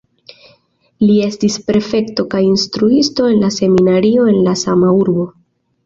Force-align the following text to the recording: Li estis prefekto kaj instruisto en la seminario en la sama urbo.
Li 1.03 1.17
estis 1.25 1.59
prefekto 1.67 2.27
kaj 2.33 2.43
instruisto 2.47 3.31
en 3.35 3.41
la 3.47 3.55
seminario 3.61 4.29
en 4.35 4.45
la 4.51 4.59
sama 4.67 4.95
urbo. 5.05 5.33